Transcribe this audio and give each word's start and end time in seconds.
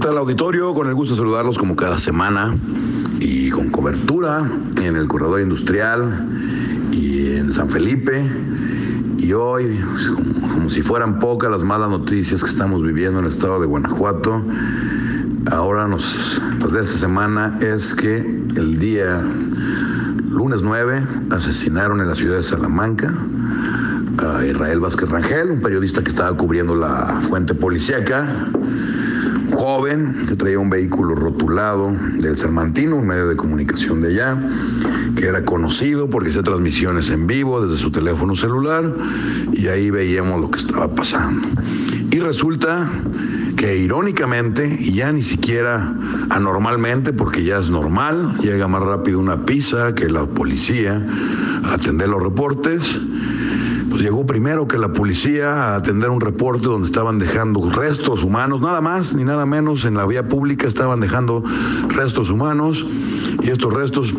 tal 0.00 0.16
auditorio? 0.16 0.72
Con 0.72 0.88
el 0.88 0.94
gusto 0.94 1.14
de 1.14 1.18
saludarlos 1.18 1.58
como 1.58 1.76
cada 1.76 1.98
semana 1.98 2.56
y 3.20 3.50
con 3.50 3.68
cobertura 3.68 4.50
en 4.82 4.96
el 4.96 5.06
corredor 5.06 5.42
industrial 5.42 6.26
y 6.90 7.36
en 7.36 7.52
San 7.52 7.68
Felipe. 7.68 8.24
Y 9.18 9.34
hoy, 9.34 9.78
como, 10.16 10.54
como 10.54 10.70
si 10.70 10.80
fueran 10.80 11.18
pocas 11.18 11.50
las 11.50 11.62
malas 11.62 11.90
noticias 11.90 12.42
que 12.42 12.48
estamos 12.48 12.82
viviendo 12.82 13.18
en 13.18 13.26
el 13.26 13.30
estado 13.30 13.60
de 13.60 13.66
Guanajuato, 13.66 14.42
ahora 15.52 15.86
nos, 15.86 16.40
pues 16.60 16.72
de 16.72 16.80
esta 16.80 16.94
semana 16.94 17.58
es 17.60 17.94
que 17.94 18.16
el 18.16 18.78
día 18.78 19.22
lunes 20.30 20.62
9 20.62 21.02
asesinaron 21.30 22.00
en 22.00 22.08
la 22.08 22.14
ciudad 22.14 22.36
de 22.36 22.42
Salamanca 22.42 23.12
a 24.18 24.46
Israel 24.46 24.80
Vázquez 24.80 25.10
Rangel, 25.10 25.50
un 25.50 25.60
periodista 25.60 26.02
que 26.02 26.08
estaba 26.08 26.34
cubriendo 26.34 26.74
la 26.74 27.18
fuente 27.20 27.54
policíaca, 27.54 28.26
joven 29.50 30.26
que 30.28 30.36
traía 30.36 30.58
un 30.58 30.70
vehículo 30.70 31.14
rotulado 31.14 31.94
del 32.14 32.36
Salmantino, 32.36 32.96
un 32.96 33.06
medio 33.06 33.28
de 33.28 33.36
comunicación 33.36 34.00
de 34.00 34.08
allá, 34.08 34.38
que 35.16 35.26
era 35.26 35.44
conocido 35.44 36.08
porque 36.08 36.30
hacía 36.30 36.42
transmisiones 36.42 37.10
en 37.10 37.26
vivo 37.26 37.60
desde 37.60 37.76
su 37.76 37.90
teléfono 37.90 38.34
celular 38.34 38.84
y 39.52 39.68
ahí 39.68 39.90
veíamos 39.90 40.40
lo 40.40 40.50
que 40.50 40.58
estaba 40.58 40.88
pasando. 40.88 41.46
Y 42.10 42.18
resulta 42.18 42.90
que 43.56 43.76
irónicamente, 43.76 44.78
y 44.80 44.92
ya 44.92 45.12
ni 45.12 45.22
siquiera 45.22 45.94
anormalmente, 46.30 47.12
porque 47.12 47.44
ya 47.44 47.58
es 47.58 47.68
normal, 47.68 48.38
llega 48.40 48.66
más 48.68 48.82
rápido 48.82 49.18
una 49.18 49.44
pizza 49.44 49.94
que 49.94 50.08
la 50.08 50.24
policía 50.24 51.06
a 51.64 51.74
atender 51.74 52.08
los 52.08 52.22
reportes, 52.22 53.00
pues 53.90 54.02
llegó 54.02 54.24
primero 54.24 54.68
que 54.68 54.78
la 54.78 54.92
policía 54.92 55.52
a 55.52 55.76
atender 55.76 56.10
un 56.10 56.20
reporte 56.20 56.64
donde 56.64 56.86
estaban 56.86 57.18
dejando 57.18 57.68
restos 57.70 58.22
humanos, 58.22 58.60
nada 58.60 58.80
más 58.80 59.14
ni 59.14 59.24
nada 59.24 59.44
menos, 59.44 59.84
en 59.84 59.94
la 59.94 60.06
vía 60.06 60.28
pública 60.28 60.68
estaban 60.68 61.00
dejando 61.00 61.42
restos 61.88 62.30
humanos 62.30 62.86
y 63.42 63.50
estos 63.50 63.74
restos, 63.74 64.14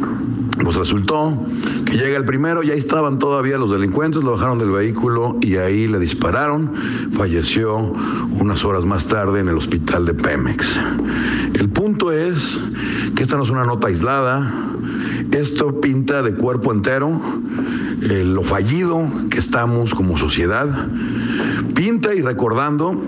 pues 0.62 0.76
resultó 0.76 1.38
que 1.86 1.94
llega 1.94 2.18
el 2.18 2.26
primero 2.26 2.64
y 2.64 2.72
ahí 2.72 2.80
estaban 2.80 3.18
todavía 3.18 3.58
los 3.58 3.72
delincuentes, 3.72 4.24
lo 4.24 4.34
bajaron 4.34 4.60
del 4.60 4.72
vehículo 4.72 5.38
y 5.42 5.56
ahí 5.56 5.88
le 5.88 6.00
dispararon, 6.00 6.72
falleció 7.14 7.94
unas 8.40 8.66
horas 8.66 8.86
más 8.86 9.08
tarde 9.08 9.40
en 9.40 9.48
el 9.48 9.56
hospital 9.56 10.06
de 10.06 10.14
Pemex. 10.14 10.78
El 11.54 11.70
punto 11.70 12.12
es 12.12 12.60
que 13.16 13.24
esta 13.24 13.38
no 13.38 13.44
es 13.44 13.50
una 13.50 13.64
nota 13.64 13.88
aislada, 13.88 14.71
esto 15.32 15.80
pinta 15.82 16.22
de 16.22 16.36
cuerpo 16.36 16.72
entero 16.72 17.22
eh, 18.02 18.24
lo 18.26 18.44
fallido 18.44 19.10
que 19.30 19.40
estamos 19.40 19.94
como 19.94 20.18
sociedad. 20.18 20.68
Pinta 21.76 22.14
y 22.14 22.22
recordando 22.22 23.00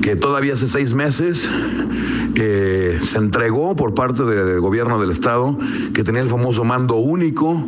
que 0.00 0.16
todavía 0.16 0.54
hace 0.54 0.68
seis 0.68 0.94
meses 0.94 1.50
eh, 2.34 2.98
se 3.00 3.18
entregó 3.18 3.76
por 3.76 3.94
parte 3.94 4.24
del 4.24 4.60
gobierno 4.60 5.00
del 5.00 5.10
estado, 5.10 5.58
que 5.94 6.02
tenía 6.04 6.22
el 6.22 6.28
famoso 6.28 6.64
mando 6.64 6.96
único, 6.96 7.64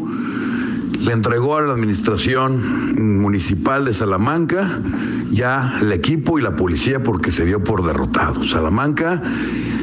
le 1.00 1.12
entregó 1.12 1.56
a 1.56 1.62
la 1.62 1.72
administración 1.72 3.20
municipal 3.20 3.84
de 3.84 3.94
Salamanca 3.94 4.80
ya 5.30 5.78
el 5.82 5.92
equipo 5.92 6.38
y 6.38 6.42
la 6.42 6.56
policía 6.56 7.02
porque 7.02 7.30
se 7.30 7.44
dio 7.44 7.62
por 7.62 7.84
derrotado. 7.84 8.42
Salamanca, 8.44 9.22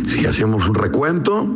si 0.06 0.26
hacemos 0.26 0.68
un 0.68 0.76
recuento, 0.76 1.48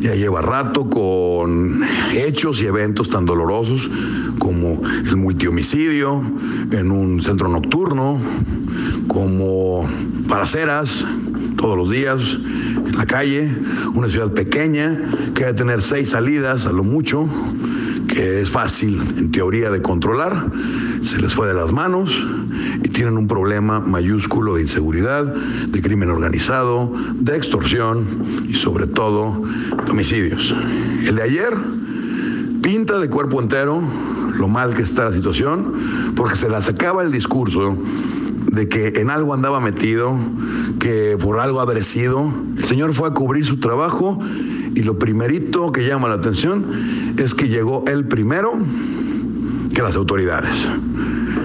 ya 0.00 0.14
lleva 0.14 0.42
rato 0.42 0.88
con 0.88 1.80
hechos 2.12 2.62
y 2.62 2.66
eventos 2.66 3.08
tan 3.08 3.24
dolorosos 3.24 3.88
como 4.38 4.82
el 4.86 5.16
multihomicidio 5.16 6.22
en 6.70 6.90
un 6.90 7.22
centro 7.22 7.48
nocturno, 7.48 8.20
como 9.08 9.88
balaceras 10.26 11.06
todos 11.56 11.76
los 11.76 11.90
días 11.90 12.38
en 12.86 12.96
la 12.96 13.06
calle, 13.06 13.50
una 13.94 14.08
ciudad 14.08 14.32
pequeña 14.32 14.98
que 15.34 15.44
debe 15.44 15.54
tener 15.54 15.82
seis 15.82 16.10
salidas 16.10 16.66
a 16.66 16.72
lo 16.72 16.84
mucho, 16.84 17.28
que 18.08 18.40
es 18.40 18.50
fácil 18.50 19.00
en 19.18 19.30
teoría 19.30 19.70
de 19.70 19.80
controlar, 19.80 20.50
se 21.02 21.20
les 21.20 21.32
fue 21.32 21.46
de 21.46 21.54
las 21.54 21.72
manos 21.72 22.10
y 22.82 22.88
tienen 22.88 23.16
un 23.16 23.28
problema 23.28 23.80
mayúsculo 23.80 24.54
de 24.54 24.62
inseguridad, 24.62 25.24
de 25.24 25.82
crimen 25.82 26.10
organizado, 26.10 26.92
de 27.14 27.36
extorsión 27.36 28.04
y 28.48 28.54
sobre 28.54 28.86
todo 28.86 29.42
de 29.84 29.90
homicidios. 29.90 30.54
El 31.06 31.16
de 31.16 31.22
ayer 31.22 31.52
pinta 32.62 32.98
de 32.98 33.08
cuerpo 33.08 33.40
entero 33.40 33.82
lo 34.38 34.48
mal 34.48 34.74
que 34.74 34.82
está 34.82 35.04
la 35.04 35.12
situación, 35.12 36.12
porque 36.16 36.36
se 36.36 36.48
la 36.48 36.60
sacaba 36.62 37.02
el 37.02 37.12
discurso 37.12 37.76
de 38.50 38.68
que 38.68 39.00
en 39.00 39.10
algo 39.10 39.34
andaba 39.34 39.60
metido, 39.60 40.16
que 40.78 41.16
por 41.20 41.40
algo 41.40 41.60
haber 41.60 41.82
sido. 41.84 42.32
El 42.56 42.64
señor 42.64 42.94
fue 42.94 43.08
a 43.08 43.12
cubrir 43.12 43.44
su 43.44 43.58
trabajo 43.58 44.18
y 44.74 44.82
lo 44.82 44.98
primerito 44.98 45.72
que 45.72 45.86
llama 45.86 46.08
la 46.08 46.14
atención 46.14 46.64
es 47.16 47.34
que 47.34 47.48
llegó 47.48 47.84
él 47.86 48.06
primero 48.06 48.52
que 49.74 49.82
las 49.82 49.96
autoridades. 49.96 50.68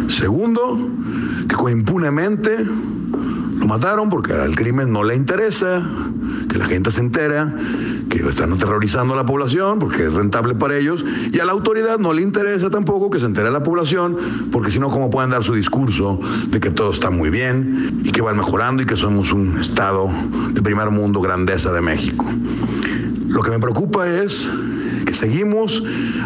Segundo, 0.10 0.90
que 1.48 1.72
impunemente 1.72 2.58
lo 3.60 3.68
mataron 3.68 4.10
porque 4.10 4.34
al 4.34 4.56
crimen 4.56 4.92
no 4.92 5.04
le 5.04 5.16
interesa, 5.16 5.88
que 6.50 6.58
la 6.58 6.66
gente 6.66 6.92
se 6.92 7.02
entera, 7.02 7.54
que 8.10 8.18
están 8.28 8.52
aterrorizando 8.52 9.14
a 9.14 9.18
la 9.18 9.26
población 9.26 9.78
porque 9.78 10.06
es 10.06 10.14
rentable 10.14 10.56
para 10.56 10.76
ellos, 10.76 11.06
y 11.32 11.40
a 11.40 11.46
la 11.46 11.52
autoridad 11.52 12.00
no 12.00 12.12
le 12.12 12.24
interesa 12.24 12.72
tampoco 12.72 13.12
que 13.12 13.20
se 13.20 13.28
entere 13.28 13.52
la 13.52 13.62
población, 13.62 14.18
porque 14.52 14.72
si 14.72 14.80
no, 14.80 14.90
¿cómo 14.90 15.12
pueden 15.12 15.30
dar 15.30 15.44
su 15.44 15.54
discurso 15.54 16.20
de 16.48 16.60
que 16.60 16.72
todo 16.72 16.92
está 16.92 17.12
muy 17.12 17.30
bien 17.30 18.02
y 18.04 18.12
que 18.12 18.24
van 18.24 18.36
mejorando 18.36 18.82
y 18.82 18.88
que 18.88 18.96
somos 18.96 19.32
un 19.32 19.60
Estado 19.60 20.10
de 20.54 20.62
primer 20.64 20.90
mundo, 20.90 21.22
grandeza 21.22 21.72
de 21.72 21.82
México? 21.82 22.26
Lo 23.28 23.44
que 23.44 23.52
me 23.52 23.60
preocupa 23.60 24.08
es 24.08 24.50
que 25.06 25.14
seguimos 25.14 25.84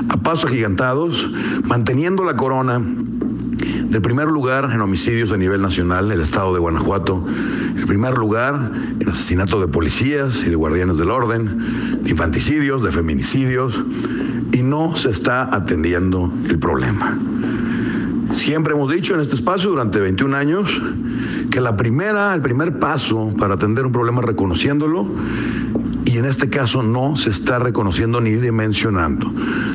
a 0.07 0.15
pasos 0.17 0.45
agigantados, 0.45 1.29
manteniendo 1.63 2.23
la 2.23 2.37
corona 2.37 2.81
del 3.57 4.01
primer 4.01 4.27
lugar 4.27 4.69
en 4.73 4.81
homicidios 4.81 5.31
a 5.31 5.37
nivel 5.37 5.61
nacional, 5.61 6.11
el 6.11 6.21
estado 6.21 6.53
de 6.53 6.59
Guanajuato, 6.59 7.25
el 7.77 7.85
primer 7.85 8.17
lugar 8.17 8.71
en 8.99 9.09
asesinato 9.09 9.59
de 9.59 9.67
policías 9.67 10.43
y 10.45 10.49
de 10.49 10.55
guardianes 10.55 10.97
del 10.97 11.11
orden, 11.11 12.03
de 12.03 12.09
infanticidios, 12.09 12.83
de 12.83 12.91
feminicidios, 12.91 13.83
y 14.51 14.61
no 14.61 14.95
se 14.95 15.09
está 15.09 15.53
atendiendo 15.55 16.31
el 16.49 16.59
problema. 16.59 17.17
Siempre 18.33 18.73
hemos 18.73 18.91
dicho 18.91 19.13
en 19.13 19.21
este 19.21 19.35
espacio 19.35 19.69
durante 19.69 19.99
21 19.99 20.35
años 20.35 20.81
que 21.51 21.61
la 21.61 21.77
primera, 21.77 22.33
el 22.33 22.41
primer 22.41 22.79
paso 22.79 23.31
para 23.39 23.55
atender 23.55 23.85
un 23.85 23.91
problema 23.91 24.21
reconociéndolo 24.21 25.07
y 26.05 26.17
en 26.17 26.25
este 26.25 26.49
caso 26.49 26.81
no 26.81 27.15
se 27.15 27.29
está 27.29 27.59
reconociendo 27.59 28.21
ni 28.21 28.31
dimensionando. 28.31 29.31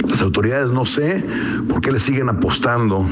Las 0.09 0.22
autoridades 0.22 0.71
no 0.71 0.87
sé 0.87 1.25
por 1.69 1.81
qué 1.81 1.93
le 1.93 2.00
siguen 2.00 2.28
apostando 2.28 3.09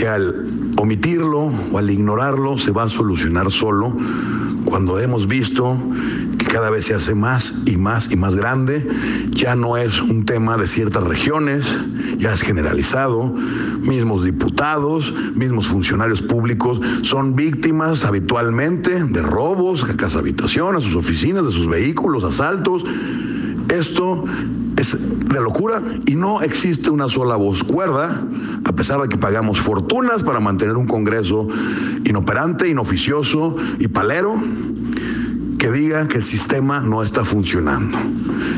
que 0.00 0.08
al 0.08 0.48
omitirlo 0.78 1.52
o 1.70 1.76
al 1.76 1.90
ignorarlo 1.90 2.56
se 2.56 2.70
va 2.70 2.84
a 2.84 2.88
solucionar 2.88 3.50
solo 3.50 3.94
cuando 4.64 4.98
hemos 4.98 5.26
visto 5.26 5.76
que 6.38 6.46
cada 6.46 6.70
vez 6.70 6.86
se 6.86 6.94
hace 6.94 7.14
más 7.14 7.54
y 7.66 7.76
más 7.76 8.10
y 8.10 8.16
más 8.16 8.34
grande, 8.34 8.88
ya 9.28 9.54
no 9.56 9.76
es 9.76 10.00
un 10.00 10.24
tema 10.24 10.56
de 10.56 10.66
ciertas 10.66 11.04
regiones, 11.04 11.82
ya 12.16 12.32
es 12.32 12.40
generalizado, 12.40 13.26
mismos 13.82 14.24
diputados, 14.24 15.12
mismos 15.34 15.66
funcionarios 15.66 16.22
públicos 16.22 16.80
son 17.02 17.34
víctimas 17.36 18.06
habitualmente 18.06 19.04
de 19.04 19.20
robos 19.20 19.84
a 19.84 19.98
casa 19.98 20.20
habitación, 20.20 20.76
a 20.76 20.80
sus 20.80 20.96
oficinas, 20.96 21.44
de 21.44 21.52
sus 21.52 21.68
vehículos, 21.68 22.24
asaltos. 22.24 22.86
Esto 23.68 24.24
es 24.80 24.96
de 25.28 25.40
locura 25.40 25.82
y 26.06 26.14
no 26.14 26.40
existe 26.40 26.90
una 26.90 27.08
sola 27.08 27.36
voz 27.36 27.62
cuerda, 27.62 28.22
a 28.64 28.72
pesar 28.72 29.00
de 29.00 29.08
que 29.08 29.18
pagamos 29.18 29.60
fortunas 29.60 30.22
para 30.22 30.40
mantener 30.40 30.76
un 30.76 30.86
Congreso 30.86 31.48
inoperante, 32.04 32.68
inoficioso 32.68 33.56
y 33.78 33.88
palero, 33.88 34.34
que 35.58 35.70
diga 35.70 36.08
que 36.08 36.16
el 36.16 36.24
sistema 36.24 36.80
no 36.80 37.02
está 37.02 37.24
funcionando. 37.24 37.98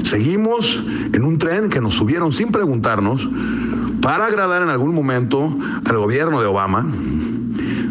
Seguimos 0.05 0.83
en 1.13 1.25
un 1.25 1.39
tren 1.39 1.69
que 1.69 1.81
nos 1.81 1.95
subieron 1.95 2.33
sin 2.33 2.53
preguntarnos 2.53 3.29
para 4.01 4.27
agradar 4.27 4.63
en 4.63 4.69
algún 4.69 4.95
momento 4.95 5.55
al 5.85 5.99
gobierno 5.99 6.41
de 6.41 6.47
Obama. 6.47 6.87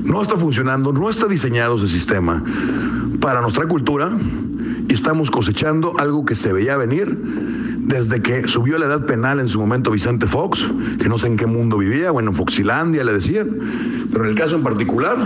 No 0.03 0.21
está 0.21 0.37
funcionando, 0.37 0.93
no 0.93 1.09
está 1.09 1.27
diseñado 1.27 1.75
ese 1.75 1.89
sistema 1.89 2.41
para 3.19 3.41
nuestra 3.41 3.67
cultura 3.67 4.09
y 4.87 4.93
estamos 4.93 5.29
cosechando 5.29 5.93
algo 5.99 6.23
que 6.25 6.35
se 6.35 6.53
veía 6.53 6.77
venir 6.77 7.50
desde 7.81 8.21
que 8.21 8.47
subió 8.47 8.77
la 8.77 8.85
edad 8.85 9.05
penal 9.05 9.39
en 9.39 9.49
su 9.49 9.59
momento 9.59 9.91
Vicente 9.91 10.27
Fox, 10.27 10.69
que 10.99 11.09
no 11.09 11.17
sé 11.17 11.27
en 11.27 11.37
qué 11.37 11.47
mundo 11.47 11.77
vivía, 11.77 12.11
bueno, 12.11 12.31
en 12.31 12.37
Foxilandia 12.37 13.03
le 13.03 13.13
decían, 13.13 13.49
pero 14.11 14.23
en 14.23 14.31
el 14.31 14.35
caso 14.35 14.55
en 14.55 14.63
particular, 14.63 15.17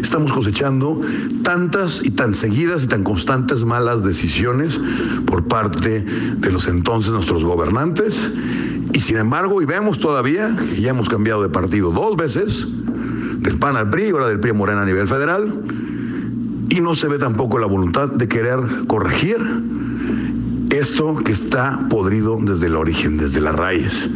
estamos 0.00 0.32
cosechando 0.32 1.00
tantas 1.42 2.02
y 2.04 2.10
tan 2.10 2.34
seguidas 2.34 2.84
y 2.84 2.88
tan 2.88 3.02
constantes 3.02 3.64
malas 3.64 4.04
decisiones 4.04 4.80
por 5.26 5.44
parte 5.44 6.04
de 6.36 6.52
los 6.52 6.68
entonces 6.68 7.12
nuestros 7.12 7.44
gobernantes, 7.44 8.30
y 8.92 9.00
sin 9.00 9.16
embargo, 9.16 9.62
y 9.62 9.64
vemos 9.64 9.98
todavía 9.98 10.54
que 10.74 10.82
ya 10.82 10.90
hemos 10.90 11.08
cambiado 11.08 11.42
de 11.42 11.48
partido 11.48 11.92
dos 11.92 12.16
veces, 12.16 12.68
del 13.38 13.58
PAN 13.58 13.76
al 13.76 13.90
PRI, 13.90 14.10
ahora 14.10 14.28
del 14.28 14.38
PRI 14.38 14.52
Morena 14.52 14.82
a 14.82 14.86
nivel 14.86 15.08
federal, 15.08 15.62
y 16.68 16.80
no 16.80 16.94
se 16.94 17.08
ve 17.08 17.18
tampoco 17.18 17.58
la 17.58 17.66
voluntad 17.66 18.08
de 18.08 18.28
querer 18.28 18.60
corregir 18.86 19.38
esto 20.82 21.14
que 21.14 21.30
está 21.30 21.86
podrido 21.88 22.36
desde 22.42 22.66
el 22.66 22.74
origen, 22.74 23.16
desde 23.16 23.40
las 23.40 23.54
raíces. 23.54 24.10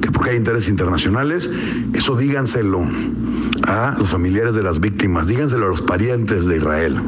Que 0.00 0.10
porque 0.10 0.30
hay 0.30 0.36
intereses 0.36 0.70
internacionales, 0.70 1.50
eso 1.92 2.16
díganselo 2.16 2.82
a 3.68 3.94
los 3.98 4.10
familiares 4.10 4.54
de 4.54 4.62
las 4.62 4.80
víctimas, 4.80 5.26
díganselo 5.26 5.66
a 5.66 5.68
los 5.68 5.82
parientes 5.82 6.46
de 6.46 6.56
Israel. 6.56 6.98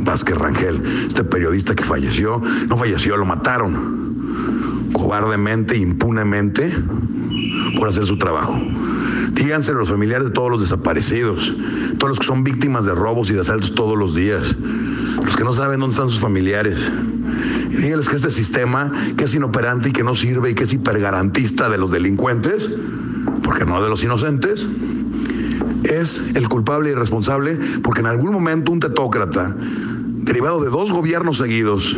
Vázquez 0.00 0.36
Rangel, 0.36 0.82
este 1.08 1.24
periodista 1.24 1.74
que 1.74 1.82
falleció, 1.82 2.42
no 2.68 2.76
falleció, 2.76 3.16
lo 3.16 3.24
mataron 3.24 4.08
cobardemente, 4.92 5.76
impunemente, 5.78 6.70
por 7.78 7.88
hacer 7.88 8.06
su 8.06 8.18
trabajo. 8.18 8.54
Díganselo 9.32 9.78
a 9.78 9.80
los 9.80 9.88
familiares 9.88 10.28
de 10.28 10.34
todos 10.34 10.50
los 10.50 10.60
desaparecidos, 10.60 11.54
todos 11.96 12.10
los 12.10 12.18
que 12.18 12.26
son 12.26 12.44
víctimas 12.44 12.84
de 12.84 12.94
robos 12.94 13.30
y 13.30 13.32
de 13.32 13.40
asaltos 13.40 13.74
todos 13.74 13.96
los 13.96 14.14
días, 14.14 14.56
los 15.24 15.36
que 15.36 15.44
no 15.44 15.54
saben 15.54 15.80
dónde 15.80 15.94
están 15.94 16.10
sus 16.10 16.20
familiares. 16.20 16.90
Díganles 17.80 18.08
que 18.08 18.16
este 18.16 18.30
sistema, 18.30 18.90
que 19.16 19.24
es 19.24 19.34
inoperante 19.34 19.90
y 19.90 19.92
que 19.92 20.02
no 20.02 20.14
sirve 20.14 20.50
y 20.50 20.54
que 20.54 20.64
es 20.64 20.72
hipergarantista 20.72 21.68
de 21.68 21.78
los 21.78 21.90
delincuentes, 21.90 22.70
porque 23.42 23.64
no 23.64 23.82
de 23.82 23.88
los 23.88 24.02
inocentes, 24.02 24.68
es 25.84 26.34
el 26.34 26.48
culpable 26.48 26.90
y 26.90 26.94
responsable 26.94 27.58
porque 27.82 28.00
en 28.00 28.06
algún 28.06 28.32
momento 28.32 28.72
un 28.72 28.80
tetócrata, 28.80 29.56
derivado 29.58 30.62
de 30.62 30.70
dos 30.70 30.92
gobiernos 30.92 31.38
seguidos, 31.38 31.96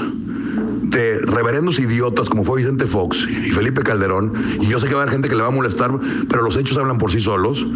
de 0.83 1.19
reverendos 1.21 1.79
idiotas 1.79 2.29
como 2.29 2.45
fue 2.45 2.59
Vicente 2.59 2.85
Fox 2.85 3.27
y 3.29 3.51
Felipe 3.51 3.83
Calderón, 3.83 4.33
y 4.61 4.67
yo 4.67 4.79
sé 4.79 4.89
que 4.89 4.95
va 4.95 5.01
a 5.01 5.03
haber 5.05 5.15
gente 5.15 5.29
que 5.29 5.37
le 5.37 5.43
va 5.43 5.49
a 5.49 5.53
molestar, 5.53 5.99
pero 6.29 6.43
los 6.43 6.57
hechos 6.57 6.77
hablan 6.79 6.99
por 6.99 7.11
sí 7.11 7.21
solos, 7.21 7.67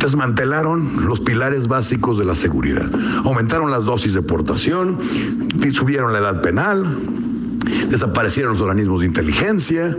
desmantelaron 0.00 1.06
los 1.06 1.20
pilares 1.20 1.68
básicos 1.68 2.18
de 2.18 2.24
la 2.24 2.34
seguridad. 2.34 2.90
Aumentaron 3.24 3.70
las 3.70 3.84
dosis 3.84 4.14
de 4.14 4.22
portación, 4.22 4.98
subieron 5.72 6.12
la 6.12 6.18
edad 6.18 6.42
penal, 6.42 6.84
desaparecieron 7.88 8.52
los 8.52 8.60
organismos 8.60 9.00
de 9.00 9.06
inteligencia, 9.06 9.96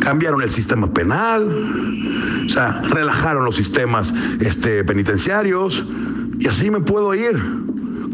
cambiaron 0.00 0.42
el 0.42 0.50
sistema 0.50 0.92
penal, 0.92 1.48
o 2.46 2.48
sea, 2.48 2.82
relajaron 2.82 3.44
los 3.44 3.56
sistemas 3.56 4.14
este, 4.40 4.84
penitenciarios, 4.84 5.84
y 6.38 6.48
así 6.48 6.70
me 6.70 6.80
puedo 6.80 7.14
ir 7.14 7.38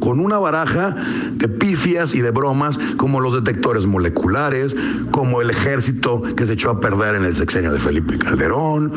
con 0.01 0.21
una 0.21 0.39
baraja 0.39 0.97
de 1.33 1.49
pifias 1.49 2.15
y 2.15 2.21
de 2.21 2.31
bromas 2.31 2.79
como 2.97 3.21
los 3.21 3.35
detectores 3.35 3.87
moleculares, 3.87 4.75
como 5.11 5.41
el 5.41 5.51
ejército 5.51 6.23
que 6.23 6.47
se 6.47 6.55
echó 6.55 6.71
a 6.71 6.81
perder 6.81 7.17
en 7.17 7.25
el 7.25 7.35
sexenio 7.35 7.73
de 7.73 7.79
Felipe 7.79 8.19
Calderón, 8.19 8.93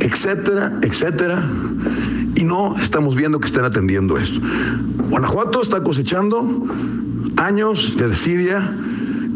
etcétera, 0.00 0.72
etcétera. 0.82 1.42
Y 2.34 2.44
no 2.44 2.76
estamos 2.76 3.16
viendo 3.16 3.40
que 3.40 3.46
estén 3.46 3.64
atendiendo 3.64 4.18
esto. 4.18 4.40
Guanajuato 5.08 5.62
está 5.62 5.82
cosechando 5.82 6.66
años 7.36 7.96
de 7.96 8.08
desidia 8.08 8.72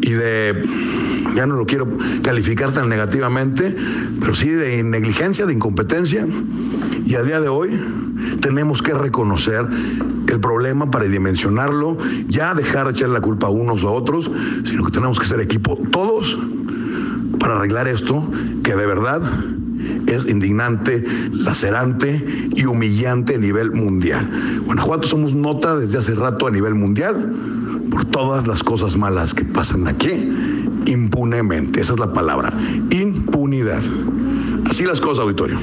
y 0.03 0.11
de, 0.11 0.63
ya 1.35 1.47
no 1.47 1.57
lo 1.57 1.67
quiero 1.67 1.89
calificar 2.23 2.73
tan 2.73 2.89
negativamente, 2.89 3.77
pero 4.21 4.35
sí 4.35 4.49
de 4.49 4.83
negligencia, 4.83 5.47
de 5.47 5.53
incompetencia. 5.53 6.27
Y 7.07 7.15
a 7.15 7.23
día 7.23 7.41
de 7.41 7.49
hoy 7.49 7.71
tenemos 8.41 8.83
que 8.83 8.95
reconocer 8.95 9.67
el 10.29 10.41
problema 10.41 10.91
para 10.91 11.07
dimensionarlo, 11.07 11.99
ya 12.29 12.55
dejar 12.55 12.87
de 12.87 12.93
echar 12.93 13.09
la 13.11 13.21
culpa 13.21 13.49
a 13.49 13.51
unos 13.51 13.83
o 13.85 13.89
a 13.89 13.93
otros, 13.93 14.31
sino 14.65 14.85
que 14.85 14.93
tenemos 14.93 15.19
que 15.19 15.27
ser 15.27 15.41
equipo 15.41 15.79
todos 15.91 16.39
para 17.39 17.57
arreglar 17.57 17.89
esto 17.89 18.31
que 18.63 18.77
de 18.77 18.87
verdad 18.87 19.23
es 20.15 20.27
indignante, 20.27 21.05
lacerante 21.33 22.51
y 22.57 22.65
humillante 22.65 23.37
a 23.37 23.39
nivel 23.39 23.73
mundial. 23.73 24.29
Guanajuato 24.65 25.07
somos 25.07 25.35
nota 25.35 25.77
desde 25.77 25.99
hace 25.99 26.15
rato 26.15 26.47
a 26.47 26.51
nivel 26.51 26.75
mundial 26.75 27.35
por 27.91 28.05
todas 28.07 28.47
las 28.47 28.63
cosas 28.63 28.97
malas 28.97 29.35
que 29.35 29.45
pasan 29.45 29.87
aquí 29.87 30.11
impunemente. 30.87 31.81
Esa 31.81 31.93
es 31.93 32.01
la 32.01 32.13
palabra, 32.13 32.53
impunidad. 32.91 33.83
Así 34.69 34.85
las 34.85 35.01
cosas, 35.01 35.23
auditorio. 35.23 35.61